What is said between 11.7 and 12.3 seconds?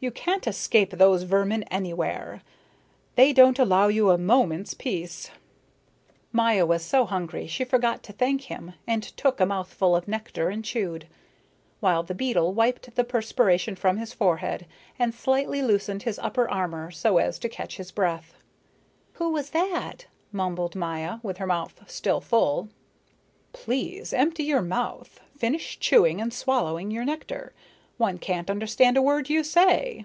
while the